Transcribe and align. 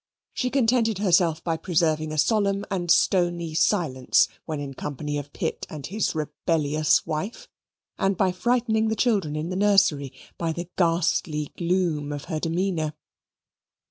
She 0.33 0.49
contented 0.49 0.97
herself 0.97 1.43
by 1.43 1.57
preserving 1.57 2.11
a 2.11 2.17
solemn 2.17 2.65
and 2.71 2.89
stony 2.89 3.53
silence, 3.53 4.27
when 4.47 4.59
in 4.59 4.73
company 4.73 5.15
of 5.19 5.31
Pitt 5.31 5.67
and 5.69 5.85
his 5.85 6.15
rebellious 6.15 7.05
wife, 7.05 7.47
and 7.99 8.17
by 8.17 8.31
frightening 8.31 8.87
the 8.87 8.95
children 8.95 9.35
in 9.35 9.49
the 9.51 9.55
nursery 9.55 10.11
by 10.39 10.53
the 10.53 10.69
ghastly 10.75 11.51
gloom 11.55 12.11
of 12.11 12.23
her 12.25 12.39
demeanour. 12.39 12.93